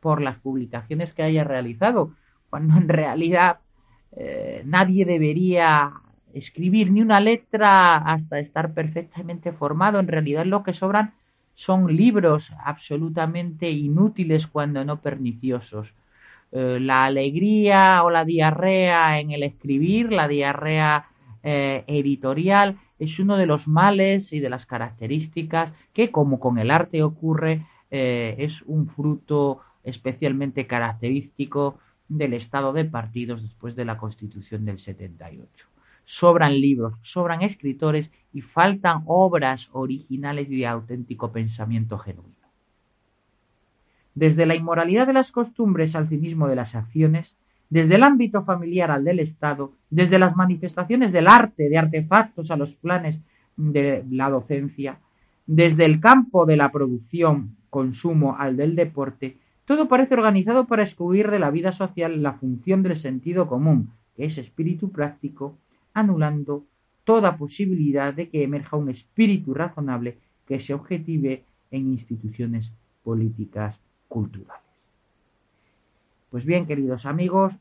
por 0.00 0.20
las 0.20 0.38
publicaciones 0.38 1.12
que 1.12 1.22
haya 1.22 1.44
realizado, 1.44 2.14
cuando 2.50 2.76
en 2.76 2.88
realidad 2.88 3.60
eh, 4.12 4.62
nadie 4.64 5.04
debería 5.04 5.92
escribir 6.34 6.90
ni 6.90 7.02
una 7.02 7.20
letra 7.20 7.96
hasta 7.98 8.38
estar 8.38 8.74
perfectamente 8.74 9.52
formado. 9.52 9.98
En 9.98 10.08
realidad 10.08 10.44
lo 10.46 10.62
que 10.62 10.72
sobran 10.72 11.14
son 11.54 11.94
libros 11.94 12.50
absolutamente 12.64 13.70
inútiles 13.70 14.46
cuando 14.46 14.84
no 14.84 15.00
perniciosos. 15.00 15.92
Eh, 16.52 16.78
la 16.80 17.04
alegría 17.04 18.02
o 18.04 18.10
la 18.10 18.24
diarrea 18.24 19.18
en 19.20 19.30
el 19.30 19.42
escribir, 19.42 20.12
la 20.12 20.28
diarrea 20.28 21.06
eh, 21.42 21.84
editorial, 21.86 22.78
es 22.98 23.18
uno 23.18 23.36
de 23.36 23.46
los 23.46 23.66
males 23.66 24.32
y 24.32 24.40
de 24.40 24.50
las 24.50 24.66
características 24.66 25.72
que, 25.92 26.10
como 26.10 26.38
con 26.38 26.58
el 26.58 26.70
arte 26.70 27.02
ocurre, 27.02 27.66
eh, 27.90 28.36
es 28.38 28.62
un 28.62 28.88
fruto 28.88 29.60
especialmente 29.82 30.66
característico 30.66 31.78
del 32.08 32.34
estado 32.34 32.72
de 32.72 32.84
partidos 32.84 33.42
después 33.42 33.74
de 33.74 33.84
la 33.84 33.96
Constitución 33.96 34.64
del 34.64 34.78
78 34.78 35.72
sobran 36.04 36.60
libros, 36.60 36.94
sobran 37.02 37.42
escritores 37.42 38.10
y 38.32 38.42
faltan 38.42 39.02
obras 39.06 39.68
originales 39.72 40.48
y 40.50 40.58
de 40.58 40.66
auténtico 40.66 41.32
pensamiento 41.32 41.98
genuino. 41.98 42.41
Desde 44.14 44.46
la 44.46 44.54
inmoralidad 44.54 45.06
de 45.06 45.14
las 45.14 45.32
costumbres 45.32 45.94
al 45.94 46.08
cinismo 46.08 46.48
de 46.48 46.56
las 46.56 46.74
acciones, 46.74 47.34
desde 47.70 47.94
el 47.94 48.02
ámbito 48.02 48.44
familiar 48.44 48.90
al 48.90 49.04
del 49.04 49.20
Estado, 49.20 49.72
desde 49.88 50.18
las 50.18 50.36
manifestaciones 50.36 51.10
del 51.10 51.26
arte, 51.26 51.70
de 51.70 51.78
artefactos 51.78 52.50
a 52.50 52.56
los 52.56 52.74
planes 52.74 53.18
de 53.56 54.04
la 54.10 54.28
docencia, 54.28 54.98
desde 55.46 55.86
el 55.86 55.98
campo 55.98 56.44
de 56.44 56.56
la 56.56 56.70
producción, 56.70 57.56
consumo 57.70 58.36
al 58.38 58.58
del 58.58 58.76
deporte, 58.76 59.38
todo 59.64 59.88
parece 59.88 60.12
organizado 60.14 60.66
para 60.66 60.82
excluir 60.82 61.30
de 61.30 61.38
la 61.38 61.50
vida 61.50 61.72
social 61.72 62.22
la 62.22 62.34
función 62.34 62.82
del 62.82 62.98
sentido 62.98 63.46
común, 63.46 63.90
que 64.16 64.26
es 64.26 64.36
espíritu 64.36 64.90
práctico 64.90 65.56
anulando 65.94 66.64
toda 67.04 67.36
posibilidad 67.38 68.12
de 68.12 68.28
que 68.28 68.42
emerja 68.42 68.76
un 68.76 68.90
espíritu 68.90 69.54
razonable 69.54 70.18
que 70.46 70.60
se 70.60 70.74
objetive 70.74 71.44
en 71.70 71.88
instituciones 71.88 72.70
políticas 73.02 73.78
culturales. 74.12 74.62
Pues 76.30 76.44
bien, 76.44 76.66
queridos 76.66 77.06
amigos, 77.06 77.54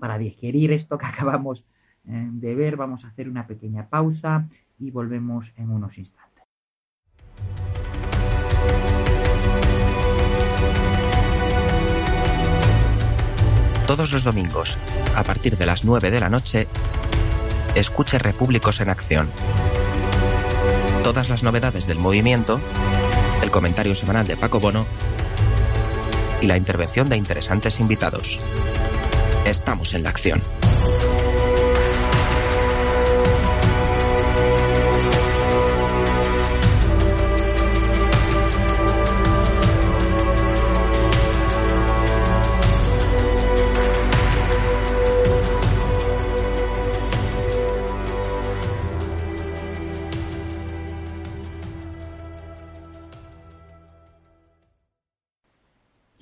para 0.00 0.16
digerir 0.16 0.72
esto 0.72 0.96
que 0.96 1.06
acabamos 1.12 1.64
eh, 2.08 2.28
de 2.32 2.54
ver, 2.54 2.76
vamos 2.76 3.04
a 3.04 3.08
hacer 3.08 3.28
una 3.28 3.46
pequeña 3.46 3.88
pausa 3.88 4.48
y 4.78 4.90
volvemos 4.90 5.52
en 5.56 5.70
unos 5.70 5.96
instantes. 5.98 6.44
Todos 13.86 14.12
los 14.12 14.24
domingos, 14.24 14.78
a 15.14 15.22
partir 15.22 15.58
de 15.58 15.66
las 15.66 15.84
9 15.84 16.10
de 16.10 16.20
la 16.20 16.30
noche, 16.30 16.66
escuche 17.74 18.18
Repúblicos 18.18 18.80
en 18.80 18.88
Acción. 18.88 19.30
Todas 21.02 21.28
las 21.28 21.42
novedades 21.42 21.86
del 21.86 21.98
movimiento, 21.98 22.58
comentario 23.54 23.94
semanal 23.94 24.26
de 24.26 24.36
Paco 24.36 24.58
Bono 24.58 24.84
y 26.42 26.46
la 26.48 26.56
intervención 26.56 27.08
de 27.08 27.16
interesantes 27.16 27.78
invitados. 27.78 28.40
Estamos 29.44 29.94
en 29.94 30.02
la 30.02 30.10
acción. 30.10 30.42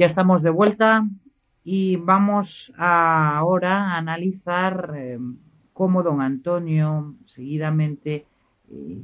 Ya 0.02 0.06
estamos 0.06 0.42
de 0.42 0.50
vuelta 0.50 1.06
y 1.62 1.94
vamos 1.94 2.72
ahora 2.76 3.92
a 3.92 3.98
analizar 3.98 4.94
eh, 4.96 5.16
cómo 5.72 6.02
don 6.02 6.20
Antonio 6.20 7.14
seguidamente 7.26 8.26
eh, 8.68 8.98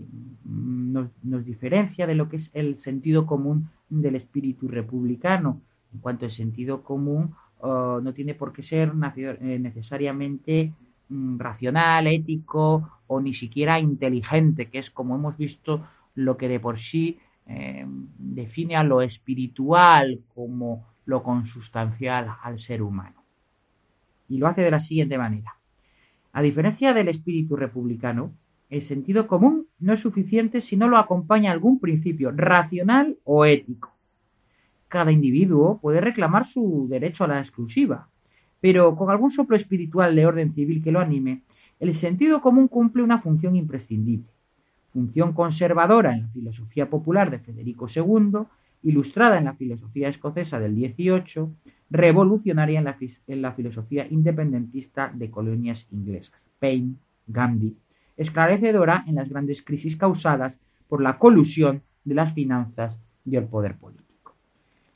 nos, 0.44 1.44
diferencia 1.44 2.04
de 2.04 2.16
lo 2.16 2.28
que 2.28 2.38
es 2.38 2.50
el 2.52 2.80
sentido 2.80 3.26
común 3.26 3.70
del 3.88 4.16
espíritu 4.16 4.66
republicano. 4.66 5.60
En 5.94 6.00
cuanto 6.00 6.24
al 6.24 6.32
sentido 6.32 6.82
común, 6.82 7.32
oh, 7.60 8.00
no 8.02 8.12
tiene 8.12 8.34
por 8.34 8.52
qué 8.52 8.64
ser 8.64 8.92
eh, 9.14 9.58
necesariamente 9.60 10.72
mm, 11.10 11.38
racional, 11.38 12.08
ético 12.08 12.90
o 13.06 13.20
ni 13.20 13.34
siquiera 13.34 13.78
inteligente, 13.78 14.68
que 14.68 14.80
es 14.80 14.90
como 14.90 15.14
hemos 15.14 15.36
visto 15.36 15.86
lo 16.16 16.36
que 16.36 16.48
de 16.48 16.58
por 16.58 16.80
sí 16.80 17.20
define 17.48 18.76
a 18.76 18.84
lo 18.84 19.00
espiritual 19.00 20.20
como 20.34 20.86
lo 21.06 21.22
consustancial 21.22 22.28
al 22.42 22.60
ser 22.60 22.82
humano. 22.82 23.22
Y 24.28 24.36
lo 24.38 24.46
hace 24.46 24.60
de 24.60 24.70
la 24.70 24.80
siguiente 24.80 25.16
manera. 25.16 25.54
A 26.32 26.42
diferencia 26.42 26.92
del 26.92 27.08
espíritu 27.08 27.56
republicano, 27.56 28.32
el 28.68 28.82
sentido 28.82 29.26
común 29.26 29.66
no 29.78 29.94
es 29.94 30.00
suficiente 30.00 30.60
si 30.60 30.76
no 30.76 30.88
lo 30.88 30.98
acompaña 30.98 31.50
algún 31.50 31.80
principio 31.80 32.30
racional 32.32 33.16
o 33.24 33.46
ético. 33.46 33.94
Cada 34.88 35.10
individuo 35.10 35.78
puede 35.80 36.02
reclamar 36.02 36.46
su 36.46 36.86
derecho 36.88 37.24
a 37.24 37.28
la 37.28 37.40
exclusiva, 37.40 38.08
pero 38.60 38.94
con 38.96 39.10
algún 39.10 39.30
soplo 39.30 39.56
espiritual 39.56 40.14
de 40.14 40.26
orden 40.26 40.52
civil 40.52 40.82
que 40.82 40.92
lo 40.92 41.00
anime, 41.00 41.42
el 41.80 41.94
sentido 41.94 42.42
común 42.42 42.68
cumple 42.68 43.02
una 43.02 43.20
función 43.20 43.56
imprescindible, 43.56 44.28
función 44.92 45.32
conservadora 45.32 46.12
en 46.14 46.22
la 46.22 46.28
filosofía 46.28 46.88
popular 46.88 47.30
de 47.30 47.38
Federico 47.38 47.86
II 47.94 48.46
ilustrada 48.82 49.38
en 49.38 49.44
la 49.44 49.54
filosofía 49.54 50.08
escocesa 50.08 50.58
del 50.58 50.74
XVIII, 50.74 51.48
revolucionaria 51.90 52.78
en 53.26 53.42
la, 53.42 53.52
filosofía 53.52 54.06
independentista 54.08 55.10
de 55.12 55.30
colonias 55.30 55.86
inglesas, 55.90 56.40
Paine, 56.58 56.94
Gandhi, 57.26 57.76
esclarecedora 58.16 59.04
en 59.06 59.16
las 59.16 59.28
grandes 59.28 59.62
crisis 59.62 59.96
causadas 59.96 60.54
por 60.88 61.00
la 61.02 61.18
colusión 61.18 61.82
de 62.04 62.14
las 62.14 62.32
finanzas 62.34 62.96
y 63.24 63.36
el 63.36 63.44
poder 63.44 63.76
político. 63.76 64.34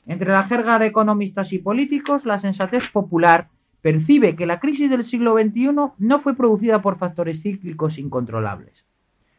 Entre 0.05 0.31
la 0.31 0.43
jerga 0.43 0.79
de 0.79 0.87
economistas 0.87 1.53
y 1.53 1.59
políticos, 1.59 2.25
la 2.25 2.39
sensatez 2.39 2.89
popular 2.89 3.49
percibe 3.81 4.35
que 4.35 4.45
la 4.45 4.59
crisis 4.59 4.89
del 4.89 5.05
siglo 5.05 5.35
XXI 5.37 5.71
no 5.97 6.19
fue 6.21 6.35
producida 6.35 6.81
por 6.81 6.97
factores 6.97 7.41
cíclicos 7.41 7.97
incontrolables. 7.97 8.85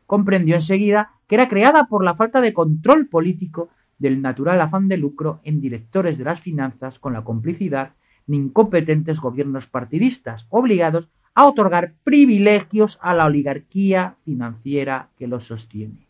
Comprendió 0.07 0.57
enseguida 0.57 1.13
que 1.27 1.35
era 1.37 1.49
creada 1.49 1.87
por 1.87 2.05
la 2.05 2.15
falta 2.15 2.41
de 2.41 2.53
control 2.53 3.07
político 3.07 3.71
del 3.99 4.21
natural 4.21 4.61
afán 4.61 4.89
de 4.89 4.97
lucro 4.97 5.41
en 5.45 5.61
directores 5.61 6.19
de 6.19 6.25
las 6.25 6.41
finanzas 6.41 6.99
con 6.99 7.13
la 7.13 7.23
complicidad 7.23 7.93
de 8.27 8.37
incompetentes 8.37 9.21
gobiernos 9.21 9.67
partidistas 9.67 10.47
obligados 10.51 11.09
a 11.35 11.47
otorgar 11.47 11.95
privilegios 12.05 12.99
a 13.01 13.15
la 13.15 13.27
oligarquía 13.27 14.17
financiera 14.25 15.09
que 15.19 15.27
los 15.27 15.47
sostiene. 15.47 16.07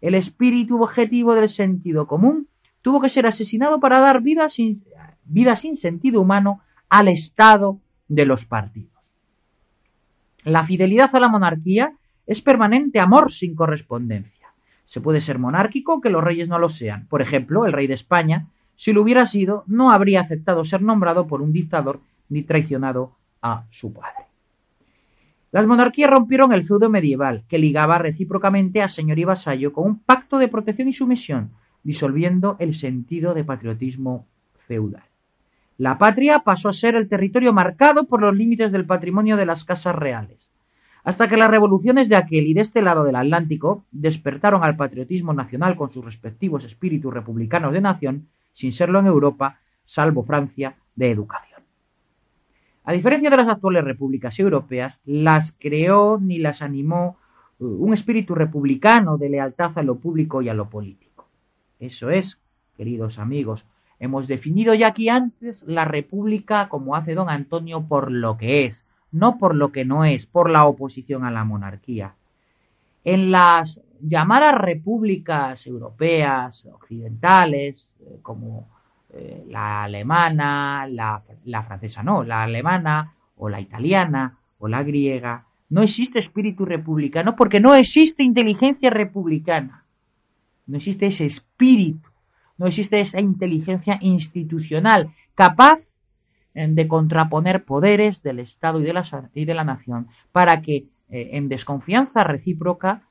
El 0.00 0.14
espíritu 0.14 0.82
objetivo 0.82 1.34
del 1.34 1.48
sentido 1.48 2.06
común 2.06 2.48
tuvo 2.82 3.00
que 3.00 3.10
ser 3.10 3.26
asesinado 3.26 3.80
para 3.80 4.00
dar 4.00 4.22
vida 4.22 4.48
sin, 4.48 4.82
vida 5.24 5.56
sin 5.56 5.76
sentido 5.76 6.20
humano 6.20 6.60
al 6.88 7.08
Estado 7.08 7.78
de 8.08 8.26
los 8.26 8.46
partidos. 8.46 8.90
La 10.44 10.64
fidelidad 10.64 11.14
a 11.14 11.20
la 11.20 11.28
monarquía 11.28 11.92
es 12.26 12.40
permanente 12.42 13.00
amor 13.00 13.32
sin 13.32 13.54
correspondencia. 13.54 14.48
Se 14.84 15.00
puede 15.00 15.20
ser 15.20 15.38
monárquico 15.38 15.92
aunque 15.92 16.10
los 16.10 16.24
reyes 16.24 16.48
no 16.48 16.58
lo 16.58 16.68
sean. 16.68 17.06
Por 17.06 17.22
ejemplo, 17.22 17.66
el 17.66 17.72
rey 17.72 17.86
de 17.86 17.94
España, 17.94 18.46
si 18.76 18.92
lo 18.92 19.02
hubiera 19.02 19.26
sido, 19.26 19.64
no 19.66 19.92
habría 19.92 20.20
aceptado 20.20 20.64
ser 20.64 20.82
nombrado 20.82 21.26
por 21.26 21.42
un 21.42 21.52
dictador 21.52 22.00
ni 22.28 22.42
traicionado 22.42 23.12
a 23.42 23.64
su 23.70 23.92
padre. 23.92 24.26
Las 25.52 25.66
monarquías 25.66 26.10
rompieron 26.10 26.52
el 26.52 26.64
feudo 26.64 26.88
medieval, 26.88 27.44
que 27.48 27.58
ligaba 27.58 27.98
recíprocamente 27.98 28.82
a 28.82 28.88
señor 28.88 29.18
y 29.18 29.24
vasallo 29.24 29.72
con 29.72 29.86
un 29.86 29.98
pacto 29.98 30.38
de 30.38 30.48
protección 30.48 30.88
y 30.88 30.92
sumisión, 30.92 31.50
disolviendo 31.82 32.56
el 32.60 32.74
sentido 32.74 33.34
de 33.34 33.44
patriotismo 33.44 34.26
feudal. 34.66 35.02
La 35.76 35.98
patria 35.98 36.40
pasó 36.40 36.68
a 36.68 36.72
ser 36.72 36.94
el 36.94 37.08
territorio 37.08 37.52
marcado 37.52 38.04
por 38.04 38.20
los 38.20 38.36
límites 38.36 38.70
del 38.70 38.84
patrimonio 38.84 39.36
de 39.36 39.46
las 39.46 39.64
casas 39.64 39.94
reales, 39.94 40.49
hasta 41.04 41.28
que 41.28 41.36
las 41.36 41.50
revoluciones 41.50 42.08
de 42.08 42.16
aquel 42.16 42.46
y 42.46 42.54
de 42.54 42.60
este 42.60 42.82
lado 42.82 43.04
del 43.04 43.16
Atlántico 43.16 43.84
despertaron 43.90 44.62
al 44.64 44.76
patriotismo 44.76 45.32
nacional 45.32 45.76
con 45.76 45.92
sus 45.92 46.04
respectivos 46.04 46.64
espíritus 46.64 47.12
republicanos 47.12 47.72
de 47.72 47.80
nación, 47.80 48.28
sin 48.52 48.72
serlo 48.72 48.98
en 48.98 49.06
Europa, 49.06 49.60
salvo 49.86 50.24
Francia, 50.24 50.76
de 50.94 51.10
educación. 51.10 51.62
A 52.84 52.92
diferencia 52.92 53.30
de 53.30 53.36
las 53.36 53.48
actuales 53.48 53.84
repúblicas 53.84 54.38
europeas, 54.38 54.98
las 55.04 55.54
creó 55.58 56.18
ni 56.20 56.38
las 56.38 56.62
animó 56.62 57.18
uh, 57.58 57.66
un 57.66 57.94
espíritu 57.94 58.34
republicano 58.34 59.16
de 59.16 59.30
lealtad 59.30 59.72
a 59.76 59.82
lo 59.82 59.96
público 59.96 60.42
y 60.42 60.48
a 60.48 60.54
lo 60.54 60.68
político. 60.68 61.28
Eso 61.78 62.10
es, 62.10 62.38
queridos 62.76 63.18
amigos, 63.18 63.64
hemos 63.98 64.28
definido 64.28 64.74
ya 64.74 64.88
aquí 64.88 65.08
antes 65.08 65.62
la 65.62 65.84
república 65.84 66.68
como 66.68 66.96
hace 66.96 67.14
don 67.14 67.28
Antonio 67.28 67.82
por 67.86 68.10
lo 68.10 68.36
que 68.36 68.66
es, 68.66 68.84
no 69.12 69.38
por 69.38 69.54
lo 69.54 69.72
que 69.72 69.84
no 69.84 70.04
es, 70.04 70.26
por 70.26 70.50
la 70.50 70.66
oposición 70.66 71.24
a 71.24 71.30
la 71.30 71.44
monarquía. 71.44 72.14
En 73.04 73.30
las 73.30 73.80
llamadas 74.00 74.54
repúblicas 74.54 75.66
europeas 75.66 76.64
occidentales, 76.66 77.88
eh, 78.00 78.18
como 78.22 78.68
eh, 79.12 79.44
la 79.48 79.84
alemana, 79.84 80.86
la, 80.86 81.22
la 81.44 81.62
francesa 81.62 82.02
no, 82.02 82.22
la 82.22 82.44
alemana 82.44 83.14
o 83.36 83.48
la 83.48 83.60
italiana 83.60 84.38
o 84.58 84.68
la 84.68 84.82
griega, 84.82 85.46
no 85.68 85.82
existe 85.82 86.18
espíritu 86.18 86.64
republicano 86.64 87.36
porque 87.36 87.60
no 87.60 87.74
existe 87.74 88.22
inteligencia 88.22 88.90
republicana. 88.90 89.84
No 90.66 90.76
existe 90.76 91.06
ese 91.06 91.26
espíritu, 91.26 92.08
no 92.58 92.66
existe 92.66 93.00
esa 93.00 93.20
inteligencia 93.20 93.98
institucional 94.02 95.10
capaz 95.34 95.80
de 96.54 96.88
contraponer 96.88 97.64
poderes 97.64 98.22
del 98.22 98.40
Estado 98.40 98.80
y 98.80 98.84
de 98.84 98.92
la, 98.92 99.30
y 99.34 99.44
de 99.44 99.54
la 99.54 99.64
nación 99.64 100.08
para 100.32 100.62
que 100.62 100.86
eh, 101.08 101.30
en 101.32 101.48
desconfianza 101.48 102.24
recíproca 102.24 103.02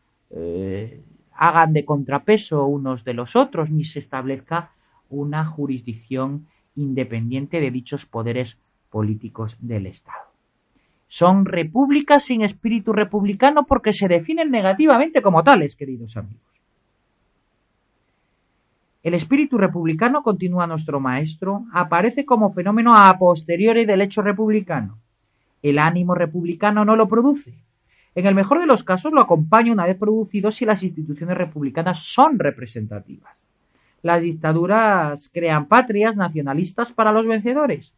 hagan 1.34 1.74
de 1.74 1.86
contrapeso 1.86 2.66
unos 2.66 3.04
de 3.04 3.14
los 3.16 3.36
otros 3.36 3.72
ni 3.72 3.84
se 3.84 3.98
establezca 3.98 4.72
una 5.10 5.46
jurisdicción 5.46 6.48
independiente 6.76 7.60
de 7.60 7.72
dichos 7.72 8.06
poderes 8.06 8.58
políticos 8.90 9.56
del 9.60 9.86
Estado. 9.86 10.30
Son 11.08 11.46
repúblicas 11.46 12.26
sin 12.26 12.44
espíritu 12.44 12.94
republicano 12.94 13.66
porque 13.66 13.94
se 13.94 14.08
definen 14.08 14.52
negativamente 14.52 15.22
como 15.22 15.44
tales, 15.44 15.76
queridos 15.76 16.16
amigos. 16.18 16.49
El 19.02 19.14
espíritu 19.14 19.58
republicano, 19.58 20.24
continúa 20.24 20.68
nuestro 20.68 21.00
maestro, 21.00 21.64
aparece 21.72 22.26
como 22.26 22.54
fenómeno 22.54 22.96
a 22.96 23.18
posteriori 23.18 23.86
del 23.86 24.02
hecho 24.02 24.22
republicano. 24.22 24.98
El 25.62 25.80
ánimo 25.80 26.16
republicano 26.16 26.84
no 26.84 26.98
lo 26.98 27.08
produce. 27.08 27.54
En 28.14 28.26
el 28.26 28.36
mejor 28.36 28.60
de 28.60 28.66
los 28.66 28.84
casos 28.84 29.14
lo 29.14 29.22
acompaña 29.22 29.72
una 29.72 29.86
vez 29.86 29.98
producido 29.98 30.52
si 30.52 30.66
las 30.66 30.84
instituciones 30.84 31.38
republicanas 31.38 32.00
son 32.00 32.40
representativas. 32.40 33.42
Las 34.02 34.22
dictaduras 34.22 35.30
crean 35.34 35.68
patrias 35.68 36.18
nacionalistas 36.18 36.92
para 36.92 37.14
los 37.14 37.26
vencedores. 37.26 37.94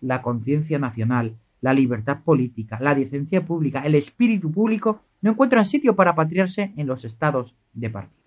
La 0.00 0.20
conciencia 0.20 0.78
nacional, 0.78 1.34
la 1.62 1.72
libertad 1.72 2.18
política, 2.22 2.78
la 2.80 2.94
decencia 2.94 3.40
pública, 3.40 3.80
el 3.86 3.94
espíritu 3.94 4.50
público 4.50 5.00
no 5.22 5.30
encuentran 5.30 5.64
sitio 5.64 5.96
para 5.96 6.14
patriarse 6.14 6.72
en 6.76 6.86
los 6.86 7.06
estados 7.06 7.54
de 7.72 7.88
partidos. 7.88 8.25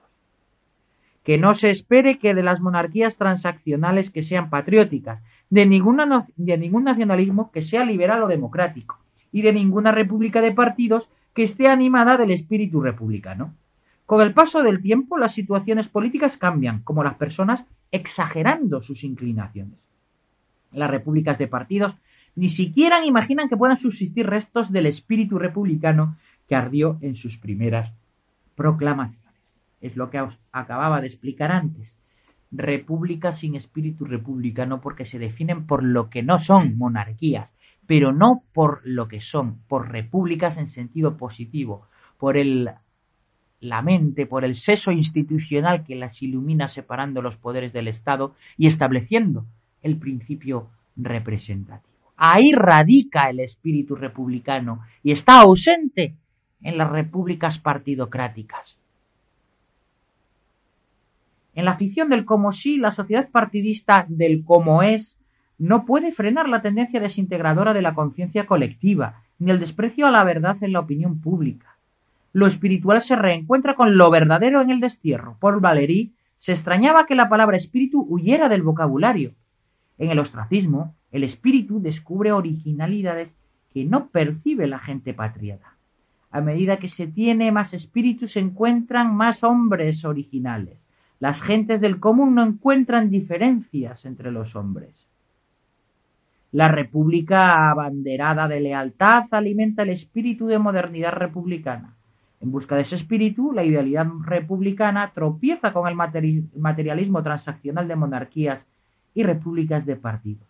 Que 1.30 1.38
no 1.38 1.54
se 1.54 1.70
espere 1.70 2.18
que 2.18 2.34
de 2.34 2.42
las 2.42 2.60
monarquías 2.60 3.15
transaccionales 3.15 4.10
que 4.10 4.24
sean 4.24 4.50
patrióticas, 4.50 5.22
de, 5.52 5.68
ningún 5.68 6.84
nacionalismo 6.84 7.52
que 7.52 7.62
sea 7.62 7.86
liberal 7.86 8.24
o 8.24 8.28
democrático, 8.28 8.98
y 9.32 9.44
de 9.44 9.54
ninguna 9.54 9.92
república 9.92 10.42
de 10.42 10.54
partidos 10.54 11.08
que 11.36 11.44
esté 11.44 11.68
animada 11.68 12.18
del 12.18 12.32
espíritu 12.32 12.82
republicano. 12.82 13.54
Con 14.08 14.22
el 14.22 14.34
paso 14.34 14.63
del 14.63 14.82
tiempo, 14.82 15.20
las 15.20 15.36
situaciones 15.36 15.88
políticas 15.88 16.36
cambian, 16.36 16.80
como 16.80 17.04
las 17.04 17.13
personas 17.13 17.63
exagerando 17.92 18.82
sus 18.82 19.04
inclinaciones. 19.04 19.78
Las 20.72 20.89
repúblicas 20.89 21.38
de 21.38 21.48
partidos 21.48 21.94
ni 22.36 22.50
siquiera 22.50 23.06
imaginan 23.06 23.50
que 23.50 23.58
puedan 23.58 23.80
subsistir 23.80 24.26
restos 24.26 24.72
del 24.72 24.88
espíritu 24.88 25.38
republicano 25.38 26.18
que 26.48 26.56
ardió 26.56 26.98
en 27.02 27.15
sus 27.15 27.38
primeras 27.38 27.92
proclamaciones. 28.56 29.29
Es 29.82 29.96
lo 29.96 30.10
que 30.10 30.22
os 30.22 30.38
acababa 30.52 31.02
de 31.02 31.08
explicar 31.08 31.52
antes. 31.52 31.96
Repúblicas 32.52 33.39
sin 33.39 33.56
espíritu 33.56 34.06
republicano 34.06 34.82
porque 34.82 35.06
se 35.06 35.20
definen 35.20 35.68
por 35.68 35.84
lo 35.84 36.10
que 36.10 36.24
no 36.24 36.39
son 36.39 36.78
monarquías, 36.78 37.50
pero 37.86 38.12
no 38.12 38.44
por 38.54 38.82
lo 38.84 39.08
que 39.08 39.22
son, 39.22 39.60
por 39.68 39.92
repúblicas 39.92 40.58
en 40.58 40.68
sentido 40.68 41.18
positivo, 41.18 41.88
por 42.18 42.38
el 42.38 42.70
la 43.62 43.82
mente 43.82 44.26
por 44.26 44.46
el 44.46 44.56
seso 44.56 44.92
institucional 44.92 45.84
que 45.84 45.96
las 45.96 46.22
ilumina 46.22 46.68
separando 46.68 47.22
los 47.22 47.36
poderes 47.36 47.74
del 47.74 47.88
Estado 47.88 48.36
y 48.58 48.68
estableciendo 48.68 49.46
el 49.82 49.98
principio 49.98 50.70
representativo. 50.96 51.89
Ahí 52.15 52.52
radica 52.52 53.30
el 53.30 53.39
espíritu 53.39 53.96
republicano 53.96 54.82
y 55.04 55.12
está 55.12 55.42
ausente 55.42 56.15
en 56.62 56.78
las 56.78 56.89
repúblicas 56.89 57.60
partidocráticas. 57.60 58.79
En 61.56 61.66
la 61.66 61.78
ficción 61.78 62.10
del 62.10 62.26
como 62.26 62.52
sí, 62.52 62.78
la 62.78 62.92
sociedad 62.92 63.30
partidista 63.30 64.06
del 64.08 64.44
como 64.44 64.84
es 64.84 65.18
no 65.58 65.86
puede 65.86 66.12
frenar 66.12 66.48
la 66.48 66.62
tendencia 66.62 67.00
desintegradora 67.00 67.74
de 67.74 67.82
la 67.82 67.94
conciencia 67.94 68.46
colectiva, 68.46 69.24
ni 69.40 69.52
el 69.52 69.60
desprecio 69.60 70.08
a 70.08 70.12
la 70.12 70.24
verdad 70.24 70.58
en 70.62 70.74
la 70.74 70.80
opinión 70.80 71.20
pública 71.20 71.80
lo 72.34 72.48
espiritual 72.48 73.02
se 73.02 73.16
reencuentra 73.16 73.76
con 73.76 73.98
lo 73.98 74.10
verdadero 74.12 74.62
en 74.62 74.70
el 74.70 74.80
destierro. 74.80 75.38
Por 75.40 75.62
Valéry 75.62 76.14
se 76.38 76.52
extrañaba 76.52 77.06
que 77.06 77.16
la 77.16 77.30
palabra 77.30 77.58
espíritu 77.58 78.06
huyera 78.08 78.50
del 78.50 78.62
vocabulario. 78.62 79.34
En 79.98 80.12
el 80.12 80.20
ostracismo, 80.20 80.96
el 81.12 81.24
espíritu 81.24 81.82
descubre 81.82 82.32
originalidades 82.32 83.36
que 83.74 83.84
no 83.84 84.08
percibe 84.08 84.68
la 84.68 84.80
gente 84.80 85.14
patriota. 85.14 85.76
A 86.32 86.42
medida 86.42 86.78
que 86.78 86.90
se 86.90 87.08
tiene 87.08 87.52
más 87.52 87.74
espíritu, 87.74 88.28
se 88.28 88.40
encuentran 88.40 89.16
más 89.16 89.44
hombres 89.44 90.06
originales. 90.06 90.78
Las 91.19 91.41
gentes 91.41 91.82
del 91.82 91.99
común 91.99 92.36
no 92.36 92.43
encuentran 92.43 93.10
diferencias 93.10 94.05
entre 94.05 94.32
los 94.32 94.55
hombres. 94.55 94.93
La 96.51 96.67
república 96.69 97.69
abanderada 97.69 98.47
de 98.47 98.60
lealtad 98.60 99.25
alimenta 99.32 99.84
el 99.84 99.89
espíritu 99.89 100.47
de 100.47 100.58
modernidad 100.58 101.13
republicana. 101.13 101.95
En 102.41 102.51
busca 102.51 102.75
de 102.75 102.84
ese 102.84 102.95
espíritu, 102.95 103.51
la 103.51 103.65
idealidad 103.65 104.08
republicana 104.25 105.12
tropieza 105.13 105.73
con 105.73 105.88
el 105.88 105.95
materialismo 105.95 107.21
transaccional 107.21 107.88
de 107.88 107.95
monarquías 107.97 108.65
y 109.13 109.23
repúblicas 109.23 109.86
de 109.86 109.97
partidos. 109.97 110.47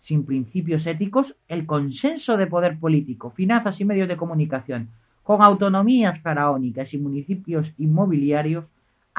Sin 0.00 0.24
principios 0.24 0.86
éticos, 0.86 1.36
el 1.46 1.66
consenso 1.66 2.38
de 2.38 2.46
poder 2.46 2.78
político, 2.78 3.30
finanzas 3.30 3.80
y 3.80 3.84
medios 3.84 4.08
de 4.08 4.16
comunicación, 4.16 4.88
con 5.22 5.42
autonomías 5.42 6.18
faraónicas 6.22 6.94
y 6.94 6.98
municipios 6.98 7.70
inmobiliarios, 7.76 8.64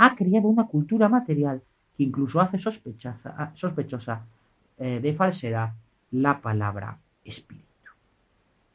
ha 0.03 0.15
creado 0.15 0.47
una 0.47 0.65
cultura 0.65 1.09
material 1.09 1.61
que 1.95 2.03
incluso 2.03 2.41
hace 2.41 2.57
sospechosa 2.57 4.25
eh, 4.79 4.99
de 4.99 5.13
falsedad 5.13 5.73
la 6.09 6.41
palabra 6.41 6.97
espíritu. 7.23 7.67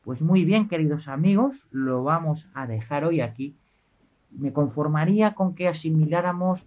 Pues 0.04 0.22
muy 0.22 0.44
bien, 0.44 0.68
queridos 0.68 1.08
amigos, 1.08 1.66
lo 1.72 2.04
vamos 2.04 2.46
a 2.54 2.68
dejar 2.68 3.04
hoy 3.04 3.22
aquí. 3.22 3.56
Me 4.30 4.52
conformaría 4.52 5.34
con 5.34 5.56
que 5.56 5.66
asimiláramos 5.66 6.64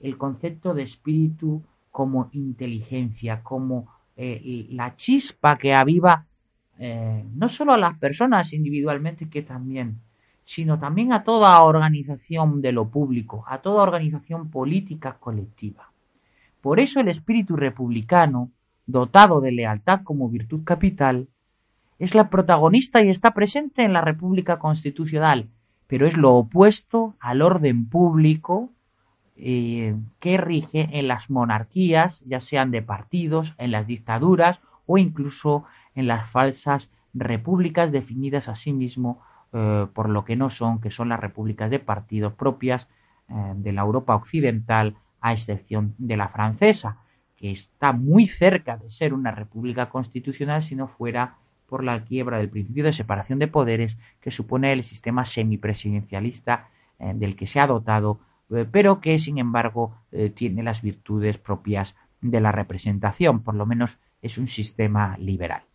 el 0.00 0.16
concepto 0.16 0.72
de 0.72 0.84
espíritu 0.84 1.62
como 1.90 2.30
inteligencia, 2.32 3.42
como 3.42 3.88
eh, 4.16 4.68
la 4.70 4.96
chispa 4.96 5.58
que 5.58 5.74
aviva 5.74 6.24
eh, 6.78 7.24
no 7.34 7.50
solo 7.50 7.74
a 7.74 7.78
las 7.78 7.98
personas 7.98 8.54
individualmente, 8.54 9.28
que 9.28 9.42
también, 9.42 10.00
sino 10.48 10.78
también 10.78 11.12
a 11.12 11.24
toda 11.24 11.62
organización 11.62 12.62
de 12.62 12.72
lo 12.72 12.88
público, 12.88 13.44
a 13.48 13.58
toda 13.58 13.82
organización 13.82 14.48
política 14.48 15.18
colectiva. 15.20 15.90
Por 16.62 16.80
eso 16.80 17.00
el 17.00 17.08
espíritu 17.08 17.54
republicano, 17.54 18.48
dotado 18.86 19.42
de 19.42 19.52
lealtad 19.52 20.00
como 20.04 20.30
virtud 20.30 20.64
capital, 20.64 21.28
es 21.98 22.14
la 22.14 22.30
protagonista 22.30 23.04
y 23.04 23.10
está 23.10 23.34
presente 23.34 23.84
en 23.84 23.92
la 23.92 24.00
República 24.00 24.58
Constitucional, 24.58 25.48
pero 25.86 26.06
es 26.06 26.16
lo 26.16 26.36
opuesto 26.36 27.14
al 27.20 27.42
orden 27.42 27.86
público 27.86 28.70
eh, 29.36 29.96
que 30.18 30.38
rige 30.38 30.88
en 30.92 31.08
las 31.08 31.28
monarquías, 31.28 32.22
ya 32.24 32.40
sean 32.40 32.70
de 32.70 32.80
partidos, 32.80 33.52
en 33.58 33.70
las 33.70 33.86
dictaduras 33.86 34.60
o 34.86 34.96
incluso 34.96 35.64
en 35.94 36.06
las 36.06 36.30
falsas 36.30 36.88
repúblicas 37.12 37.92
definidas 37.92 38.48
a 38.48 38.54
sí 38.54 38.72
mismo 38.72 39.20
eh, 39.52 39.86
por 39.94 40.10
lo 40.10 40.24
que 40.24 40.36
no 40.36 40.50
son, 40.50 40.80
que 40.80 40.90
son 40.90 41.08
las 41.08 41.20
repúblicas 41.20 41.70
de 41.70 41.78
partidos 41.78 42.34
propias 42.34 42.86
eh, 43.28 43.52
de 43.56 43.72
la 43.72 43.80
Europa 43.80 44.14
occidental, 44.14 44.96
a 45.20 45.32
excepción 45.32 45.94
de 45.98 46.16
la 46.16 46.28
francesa, 46.28 46.98
que 47.36 47.50
está 47.52 47.92
muy 47.92 48.28
cerca 48.28 48.76
de 48.76 48.90
ser 48.90 49.14
una 49.14 49.30
república 49.30 49.88
constitucional 49.88 50.62
si 50.62 50.76
no 50.76 50.88
fuera 50.88 51.36
por 51.66 51.82
la 51.82 52.04
quiebra 52.04 52.38
del 52.38 52.50
principio 52.50 52.84
de 52.84 52.92
separación 52.92 53.38
de 53.38 53.48
poderes 53.48 53.96
que 54.20 54.30
supone 54.30 54.72
el 54.72 54.84
sistema 54.84 55.24
semipresidencialista 55.24 56.68
eh, 56.98 57.12
del 57.14 57.34
que 57.34 57.46
se 57.46 57.60
ha 57.60 57.66
dotado, 57.66 58.20
pero 58.72 59.02
que 59.02 59.18
sin 59.18 59.36
embargo 59.36 59.94
tiene 60.34 60.62
las 60.62 60.80
virtudes 60.80 61.36
propias 61.36 61.94
de 62.22 62.40
la 62.40 62.50
representación, 62.50 63.42
por 63.42 63.54
lo 63.54 63.66
menos 63.66 63.98
es 64.22 64.38
un 64.38 64.48
sistema 64.48 65.18
liberal. 65.18 65.67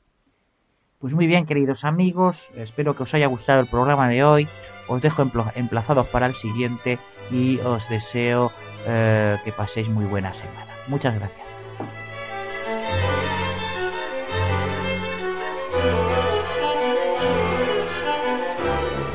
Pues 1.03 1.13
muy 1.13 1.27
bien, 1.27 1.45
queridos 1.45 1.83
amigos, 1.83 2.37
espero 2.55 2.95
que 2.95 3.03
os 3.03 3.13
haya 3.13 3.27
gustado 3.27 3.59
el 3.59 3.65
programa 3.65 4.07
de 4.07 4.23
hoy. 4.23 4.47
Os 4.87 5.01
dejo 5.01 5.29
emplazados 5.53 6.07
para 6.07 6.27
el 6.27 6.33
siguiente 6.33 6.97
y 7.29 7.59
os 7.59 7.89
deseo 7.89 8.53
eh, 8.87 9.35
que 9.43 9.51
paséis 9.51 9.89
muy 9.89 10.05
buena 10.05 10.33
semana. 10.33 10.65
Muchas 10.87 11.13
gracias. 11.15 11.45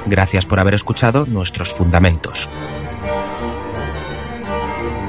Gracias 0.05 0.44
por 0.44 0.61
haber 0.61 0.74
escuchado 0.74 1.24
nuestros 1.24 1.72
fundamentos. 1.72 2.51